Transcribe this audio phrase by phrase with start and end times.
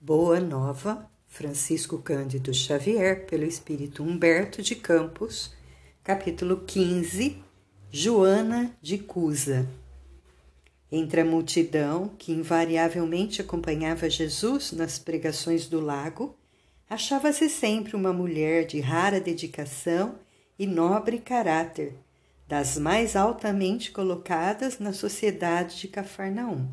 [0.00, 5.52] Boa Nova, Francisco Cândido Xavier, pelo Espírito Humberto de Campos,
[6.04, 7.42] capítulo 15,
[7.90, 9.68] Joana de Cusa.
[10.90, 16.38] Entre a multidão que invariavelmente acompanhava Jesus nas pregações do lago,
[16.88, 20.14] achava-se sempre uma mulher de rara dedicação
[20.56, 21.92] e nobre caráter,
[22.46, 26.68] das mais altamente colocadas na sociedade de Cafarnaum.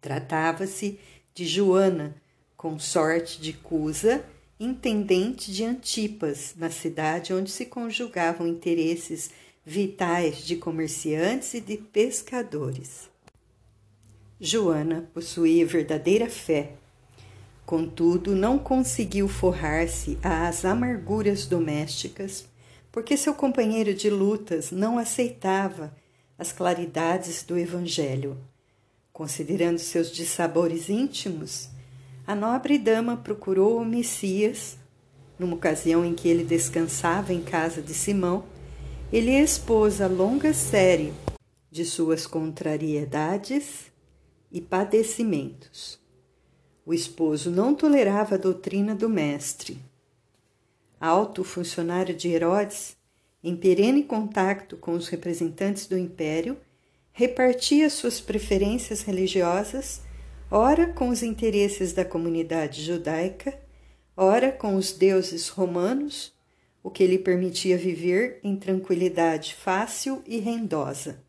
[0.00, 1.00] Tratava-se
[1.34, 2.14] de Joana,
[2.56, 4.24] consorte de Cusa,
[4.58, 9.30] intendente de Antipas, na cidade onde se conjugavam interesses
[9.66, 13.10] vitais de comerciantes e de pescadores.
[14.40, 16.74] Joana possuía verdadeira fé.
[17.66, 22.46] Contudo, não conseguiu forrar-se às amarguras domésticas,
[22.92, 25.92] porque seu companheiro de lutas não aceitava
[26.38, 28.38] as claridades do Evangelho.
[29.14, 31.68] Considerando seus dissabores íntimos,
[32.26, 34.76] a nobre dama procurou o Messias.
[35.38, 38.44] Numa ocasião em que ele descansava em casa de Simão,
[39.12, 41.14] ele expôs a longa série
[41.70, 43.92] de suas contrariedades
[44.50, 46.00] e padecimentos.
[46.84, 49.78] O esposo não tolerava a doutrina do mestre.
[51.00, 52.96] Alto funcionário de Herodes,
[53.44, 56.56] em perene contato com os representantes do império,
[57.16, 60.02] repartia suas preferências religiosas,
[60.50, 63.56] ora com os interesses da comunidade judaica,
[64.16, 66.34] ora com os deuses romanos,
[66.82, 71.22] o que lhe permitia viver em tranquilidade fácil e rendosa.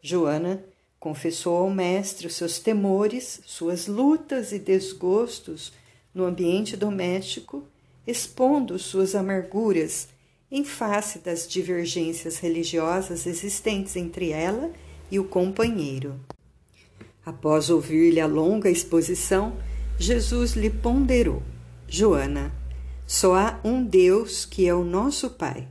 [0.00, 0.64] Joana
[1.00, 5.72] confessou ao mestre os seus temores, suas lutas e desgostos
[6.14, 7.66] no ambiente doméstico,
[8.06, 10.08] expondo suas amarguras
[10.48, 16.18] em face das divergências religiosas existentes entre ela e o companheiro.
[17.24, 19.56] Após ouvir-lhe a longa exposição,
[19.96, 21.42] Jesus lhe ponderou:
[21.86, 22.52] Joana,
[23.06, 25.68] só há um Deus que é o nosso Pai,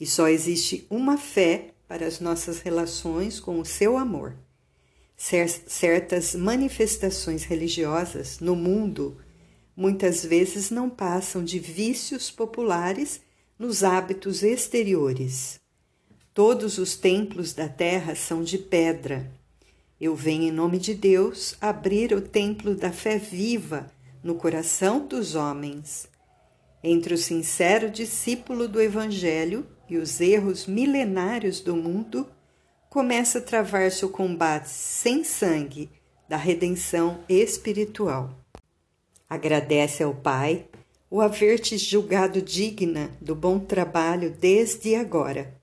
[0.00, 4.34] e só existe uma fé para as nossas relações com o seu amor.
[5.16, 9.16] Certas manifestações religiosas no mundo
[9.74, 13.20] muitas vezes não passam de vícios populares
[13.58, 15.58] nos hábitos exteriores.
[16.38, 19.28] Todos os templos da terra são de pedra.
[20.00, 23.90] Eu venho em nome de Deus abrir o templo da fé viva
[24.22, 26.08] no coração dos homens.
[26.80, 32.24] Entre o sincero discípulo do Evangelho e os erros milenários do mundo,
[32.88, 35.90] começa a travar-se o combate sem sangue
[36.28, 38.30] da redenção espiritual.
[39.28, 40.68] Agradece ao Pai
[41.10, 45.57] o haver-te julgado digna do bom trabalho desde agora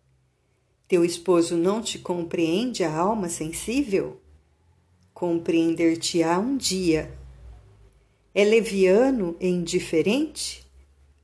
[0.88, 4.20] teu esposo não te compreende a alma sensível?
[5.14, 7.12] Compreender-te-á um dia.
[8.34, 10.66] É leviano e indiferente?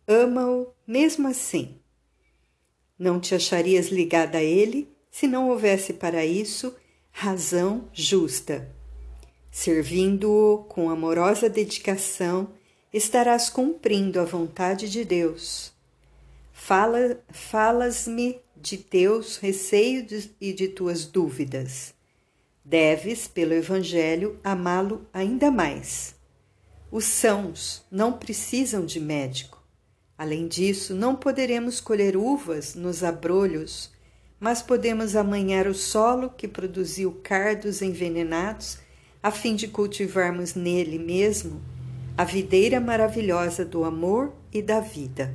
[0.08, 1.76] Ama-o mesmo assim.
[2.98, 6.76] Não te acharias ligada a ele se não houvesse para isso
[7.12, 8.74] razão justa.
[9.52, 12.54] Servindo-o com amorosa dedicação,
[12.94, 15.74] estarás cumprindo a vontade de Deus.
[16.54, 21.94] Fala, falas-me de teus receios e de tuas dúvidas.
[22.64, 26.16] Deves, pelo Evangelho, amá-lo ainda mais.
[26.92, 29.62] Os sãos não precisam de médico.
[30.18, 33.92] Além disso, não poderemos colher uvas nos abrolhos,
[34.40, 38.78] mas podemos amanhar o solo que produziu cardos envenenados,
[39.24, 41.62] a fim de cultivarmos nele mesmo
[42.18, 45.34] a videira maravilhosa do amor e da vida.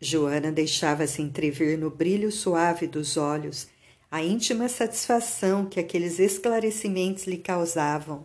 [0.00, 3.68] Joana deixava-se entrever no brilho suave dos olhos
[4.10, 8.24] a íntima satisfação que aqueles esclarecimentos lhe causavam.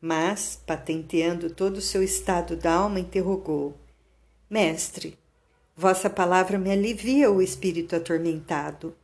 [0.00, 3.78] Mas, patenteando todo o seu estado d'alma, interrogou:
[4.50, 5.16] Mestre,
[5.76, 8.96] vossa palavra me alivia o espírito atormentado.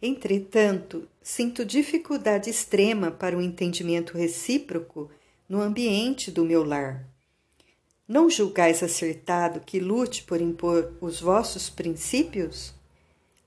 [0.00, 5.10] Entretanto, sinto dificuldade extrema para o entendimento recíproco
[5.48, 7.09] no ambiente do meu lar.
[8.10, 12.74] Não julgais acertado que lute por impor os vossos princípios?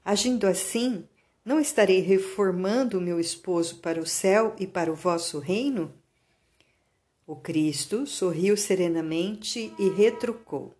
[0.05, 1.03] Agindo assim,
[1.43, 5.93] não estarei reformando o meu esposo para o céu e para o vosso reino?
[7.27, 10.73] O Cristo sorriu serenamente e retrucou: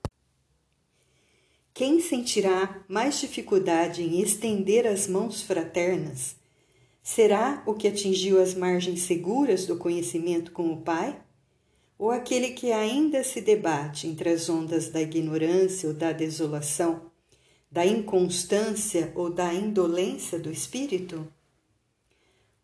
[1.74, 6.38] Quem sentirá mais dificuldade em estender as mãos fraternas?
[7.01, 11.21] Será o que atingiu as margens seguras do conhecimento com o Pai?
[12.03, 17.09] Ou aquele que ainda se debate entre as ondas da ignorância ou da desolação,
[17.71, 21.25] da inconstância ou da indolência do espírito?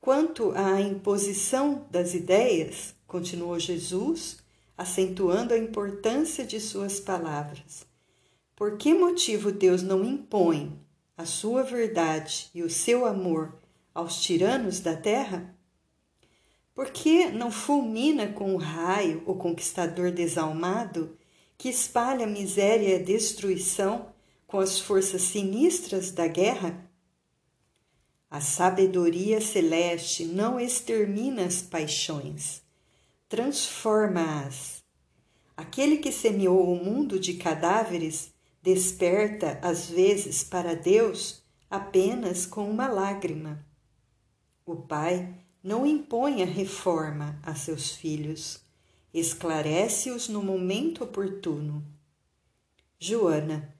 [0.02, 4.40] Quanto à imposição das ideias, continuou Jesus,
[4.78, 7.86] acentuando a importância de suas palavras.
[8.58, 10.78] Por que motivo Deus não impõe
[11.16, 13.58] a sua verdade e o seu amor
[13.96, 15.56] aos tiranos da terra?
[16.74, 21.18] Por que não fulmina com o raio o conquistador desalmado
[21.58, 24.14] que espalha miséria e destruição
[24.48, 26.90] com as forças sinistras da guerra?
[28.32, 32.62] A sabedoria celeste não extermina as paixões,
[33.28, 34.84] transforma-as.
[35.58, 38.32] Aquele que semeou o mundo de cadáveres
[38.62, 43.66] desperta às vezes para Deus apenas com uma lágrima.
[44.66, 48.62] O Pai não impõe a reforma a seus filhos,
[49.14, 51.84] esclarece-os no momento oportuno.
[52.98, 53.74] Joana,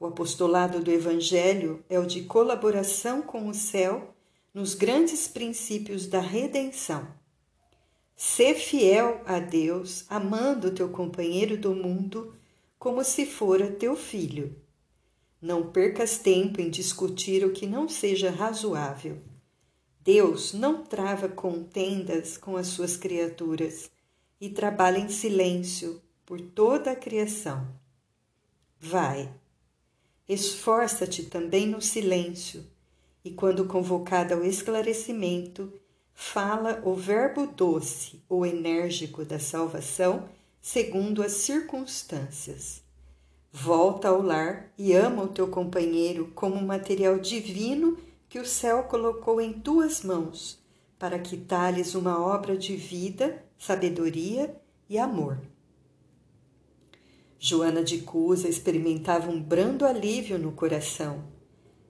[0.00, 4.14] o apostolado do Evangelho é o de colaboração com o céu
[4.54, 7.06] nos grandes princípios da redenção.
[8.16, 12.34] Sê fiel a Deus, amando teu companheiro do mundo
[12.78, 14.56] como se fora teu filho.
[15.40, 19.22] Não percas tempo em discutir o que não seja razoável.
[20.08, 23.90] Deus não trava contendas com as suas criaturas
[24.40, 27.68] e trabalha em silêncio por toda a criação.
[28.80, 29.30] Vai,
[30.26, 32.64] esforça-te também no silêncio,
[33.22, 35.70] e quando convocada ao esclarecimento,
[36.14, 40.26] fala o verbo doce ou enérgico da salvação
[40.58, 42.82] segundo as circunstâncias.
[43.52, 49.40] Volta ao lar e ama o teu companheiro como material divino que o céu colocou
[49.40, 50.58] em tuas mãos,
[50.98, 54.54] para que tales uma obra de vida, sabedoria
[54.88, 55.40] e amor.
[57.38, 61.24] Joana de Cusa experimentava um brando alívio no coração.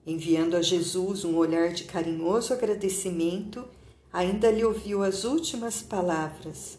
[0.05, 3.65] Enviando a Jesus um olhar de carinhoso agradecimento,
[4.13, 6.77] ainda lhe ouviu as últimas palavras: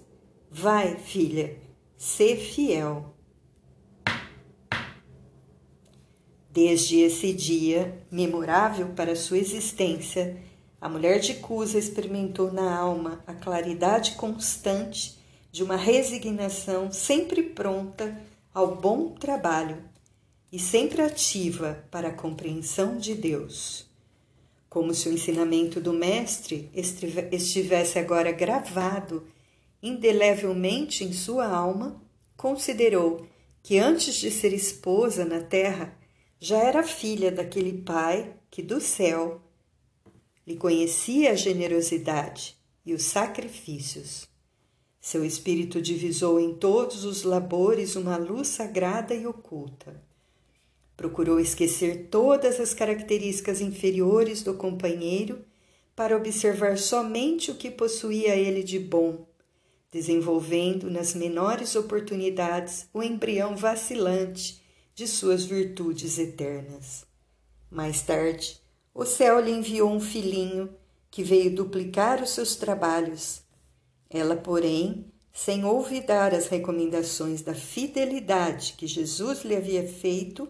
[0.51, 1.57] Vai, filha,
[2.01, 3.15] Ser fiel.
[6.62, 10.37] Desde esse dia, memorável para sua existência,
[10.79, 15.19] a mulher de Cusa experimentou na alma a claridade constante
[15.51, 18.15] de uma resignação sempre pronta
[18.53, 19.79] ao bom trabalho
[20.53, 23.87] e sempre ativa para a compreensão de Deus.
[24.69, 26.69] Como se o ensinamento do Mestre
[27.33, 29.27] estivesse agora gravado
[29.83, 31.99] indelevelmente em sua alma,
[32.37, 33.27] considerou
[33.62, 35.99] que antes de ser esposa na terra,
[36.40, 39.40] já era filha daquele pai que do céu
[40.46, 44.26] lhe conhecia a generosidade e os sacrifícios.
[45.00, 50.02] Seu espírito divisou em todos os labores uma luz sagrada e oculta.
[50.96, 55.44] Procurou esquecer todas as características inferiores do companheiro
[55.94, 59.26] para observar somente o que possuía ele de bom
[59.90, 64.62] desenvolvendo nas menores oportunidades o embrião vacilante
[64.94, 67.04] de suas virtudes eternas.
[67.70, 68.60] Mais tarde,
[68.94, 70.75] o céu lhe enviou um filhinho
[71.10, 73.42] que veio duplicar os seus trabalhos.
[74.08, 80.48] Ela, porém, sem olvidar as recomendações da fidelidade que Jesus lhe havia feito,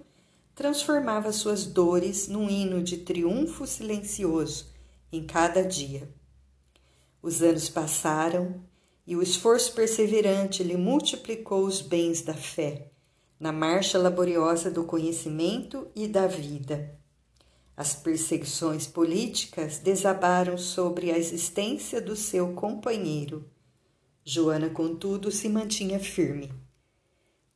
[0.55, 4.67] transformava suas dores num hino de triunfo silencioso
[5.13, 6.09] em cada dia.
[7.23, 8.63] Os anos passaram
[9.07, 12.91] e o esforço perseverante lhe multiplicou os bens da fé,
[13.41, 16.95] na marcha laboriosa do conhecimento e da vida.
[17.75, 23.49] As perseguições políticas desabaram sobre a existência do seu companheiro.
[24.23, 26.53] Joana, contudo, se mantinha firme.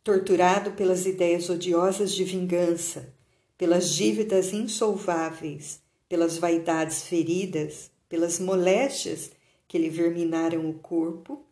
[0.02, 3.14] Torturado pelas ideias odiosas de vingança,
[3.58, 9.30] pelas dívidas insolváveis, pelas vaidades feridas, pelas moléstias
[9.68, 11.44] que lhe verminaram o corpo,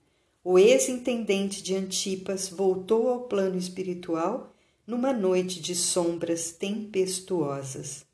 [0.44, 4.52] o ex-intendente de Antipas voltou ao plano espiritual
[4.84, 8.04] numa noite de sombras tempestuosas.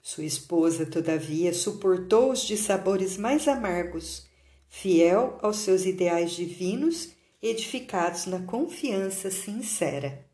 [0.00, 4.26] Sua esposa, todavia, suportou os dissabores mais amargos,
[4.68, 7.10] fiel aos seus ideais divinos,
[7.42, 10.24] edificados na confiança sincera.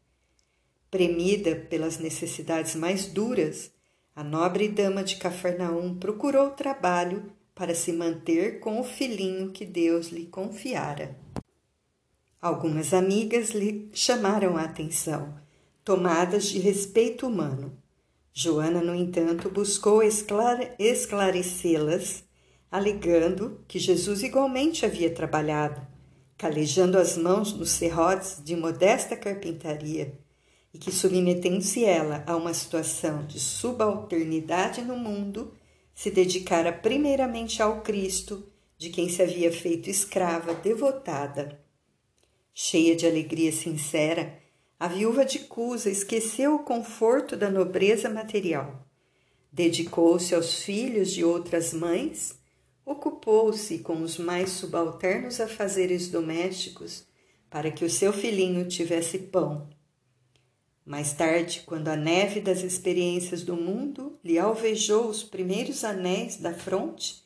[0.91, 3.71] Premida pelas necessidades mais duras,
[4.15, 10.09] a nobre dama de Cafarnaum procurou trabalho para se manter com o filhinho que Deus
[10.09, 11.17] lhe confiara.
[12.41, 15.35] Algumas amigas lhe chamaram a atenção,
[15.85, 17.77] tomadas de respeito humano.
[18.33, 22.25] Joana, no entanto, buscou esclarecê-las,
[22.71, 25.87] alegando que Jesus igualmente havia trabalhado,
[26.39, 30.19] calejando as mãos nos serrotes de modesta carpintaria,
[30.73, 35.53] e que, submetendo-se ela a uma situação de subalternidade no mundo,
[36.01, 41.63] se dedicara primeiramente ao Cristo, de quem se havia feito escrava devotada.
[42.55, 44.39] Cheia de alegria sincera,
[44.79, 48.89] a viúva de Cusa esqueceu o conforto da nobreza material.
[49.53, 52.35] Dedicou-se aos filhos de outras mães,
[52.83, 57.05] ocupou-se com os mais subalternos afazeres domésticos
[57.51, 59.69] para que o seu filhinho tivesse pão.
[60.91, 66.53] Mais tarde, quando a neve das experiências do mundo lhe alvejou os primeiros anéis da
[66.53, 67.23] fronte,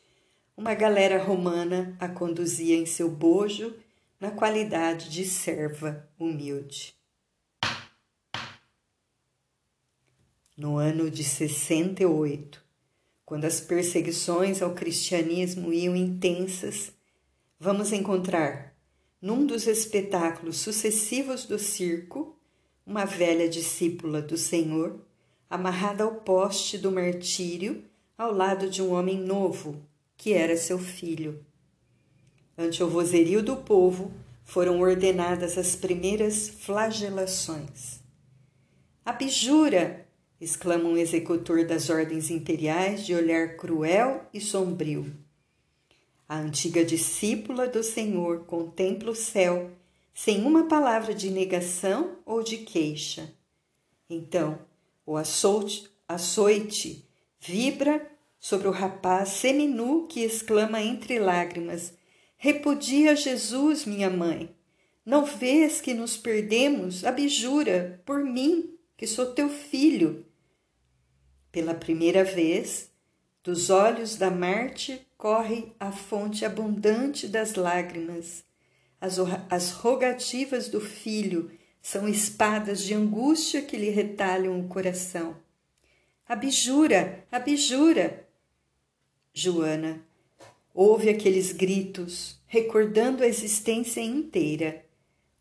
[0.55, 3.75] uma galera romana a conduzia em seu bojo
[4.21, 6.95] na qualidade de serva humilde.
[10.59, 12.63] no ano de 68,
[13.25, 16.93] quando as perseguições ao cristianismo iam intensas,
[17.59, 18.77] vamos encontrar,
[19.23, 22.34] num dos espetáculos sucessivos do circo,
[22.87, 24.99] uma velha discípula do Senhor,
[25.49, 27.85] amarrada ao poste do martírio
[28.17, 29.83] ao lado de um homem novo,
[30.17, 31.45] que era seu filho.
[32.57, 34.13] Ante o vozerio do povo,
[34.45, 38.01] foram ordenadas as primeiras flagelações.
[39.05, 40.07] Abjura,
[40.41, 45.13] exclama um executor das ordens imperiais de olhar cruel e sombrio.
[46.29, 49.71] A antiga discípula do Senhor contempla o céu
[50.15, 53.35] sem uma palavra de negação ou de queixa.
[54.09, 54.61] Então,
[55.05, 57.05] o açoite, açoite
[57.41, 61.93] vibra sobre o rapaz seminu que exclama entre lágrimas:
[62.37, 64.55] Repudia Jesus, minha mãe.
[65.05, 67.05] Não vês que nos perdemos?
[67.05, 70.25] Abjura por mim, que sou teu filho.
[71.53, 72.91] Pela primeira vez,
[73.43, 78.45] dos olhos da Marte corre a fonte abundante das lágrimas.
[79.05, 79.19] As,
[79.51, 81.51] as rogativas do filho
[81.83, 85.37] são espadas de angústia que lhe retalham o coração.
[86.27, 88.27] Abjura, abjura!
[89.35, 90.03] Joana
[90.73, 94.87] ouve aqueles gritos, recordando a existência inteira,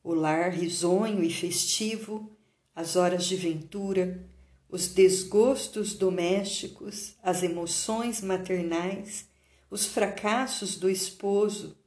[0.04, 2.36] o lar risonho e festivo,
[2.76, 4.30] as horas de ventura,
[4.68, 9.26] os desgostos domésticos, as emoções maternais,
[9.72, 11.82] os fracassos do esposo,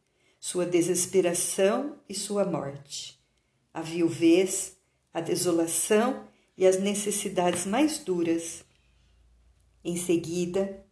[0.46, 3.20] sua desesperação e sua morte,
[3.74, 4.76] a viuvez,
[5.12, 8.64] a desolação e as necessidades mais duras.
[9.84, 10.86] Em seguida,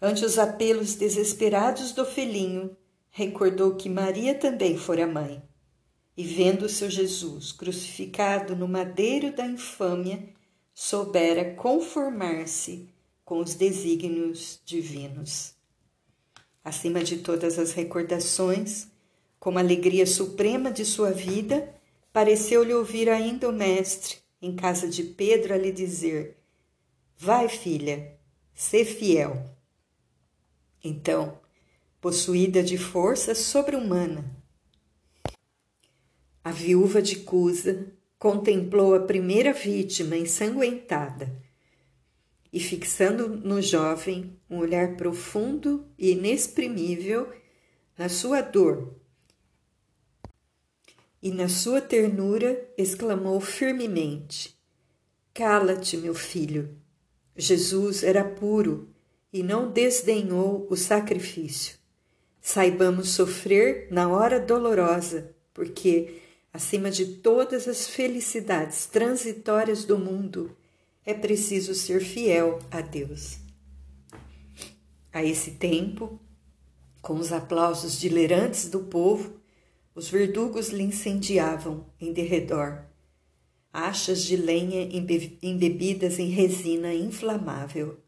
[0.00, 2.74] ante os apelos desesperados do filhinho,
[3.10, 5.42] recordou que Maria também fora mãe,
[6.16, 10.26] e vendo seu Jesus crucificado no madeiro da infâmia,
[10.72, 12.88] soubera conformar-se
[13.26, 15.55] com os desígnios divinos.
[16.66, 18.88] Acima de todas as recordações,
[19.38, 21.72] como alegria suprema de sua vida,
[22.12, 26.36] pareceu-lhe ouvir ainda o Mestre, em casa de Pedro, a lhe dizer:
[27.16, 28.18] Vai, filha,
[28.52, 29.48] sê fiel.
[30.82, 31.38] Então,
[32.00, 34.28] possuída de força sobre-humana,
[36.42, 41.32] a viúva de Cusa contemplou a primeira vítima ensanguentada
[42.56, 47.30] e, fixando no jovem um olhar profundo e inexprimível
[47.98, 48.94] na sua dor
[51.22, 54.58] e na sua ternura, exclamou firmemente:
[55.34, 56.74] Cala-te, meu filho.
[57.36, 58.88] Jesus era puro
[59.30, 61.76] e não desdenhou o sacrifício.
[62.40, 66.22] Saibamos sofrer na hora dolorosa, porque
[66.56, 70.56] Acima de todas as felicidades transitórias do mundo,
[71.06, 73.38] é preciso ser fiel a Deus.
[75.12, 76.20] A esse tempo,
[77.00, 79.40] com os aplausos dilerantes do povo,
[79.94, 82.84] os verdugos lhe incendiavam em derredor
[83.76, 84.88] achas de lenha
[85.42, 88.00] embebidas em resina inflamável.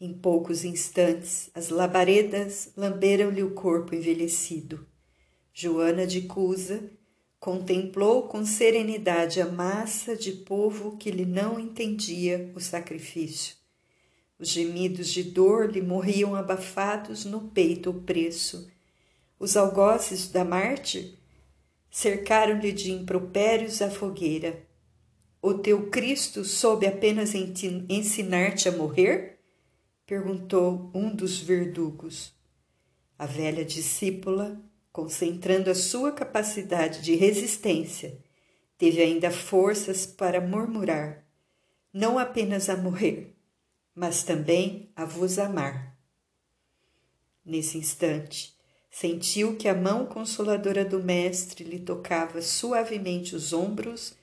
[0.00, 4.84] Em poucos instantes, as labaredas lamberam-lhe o corpo envelhecido.
[5.52, 6.90] Joana de Cusa
[7.40, 13.54] Contemplou com serenidade a massa de povo que lhe não entendia o sacrifício.
[14.38, 18.68] Os gemidos de dor lhe morriam abafados no peito opresso.
[19.38, 21.16] Os algozes da Marte
[21.90, 24.66] cercaram-lhe de impropérios a fogueira.
[25.40, 29.38] O teu Cristo soube apenas ensinar-te a morrer?
[30.04, 32.32] perguntou um dos verdugos.
[33.16, 34.60] A velha discípula
[34.98, 38.18] concentrando a sua capacidade de resistência,
[38.76, 41.24] teve ainda forças para murmurar,
[41.92, 43.32] não apenas a morrer,
[43.94, 45.96] mas também a vos amar.
[47.46, 48.52] Nesse instante,
[48.90, 54.16] sentiu que a mão consoladora do Mestre lhe tocava suavemente os ombros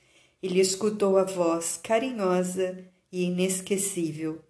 [0.43, 4.43] e lhe escutou a voz carinhosa e inesquecível: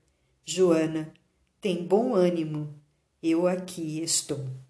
[0.43, 1.13] Joana,
[1.61, 2.73] tem bom ânimo,
[3.21, 4.64] eu aqui estou.